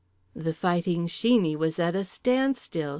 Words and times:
The 0.35 0.55
Fighting 0.55 1.05
Sheeney 1.05 1.55
was 1.55 1.77
at 1.77 1.93
a 1.95 2.03
standstill. 2.03 2.89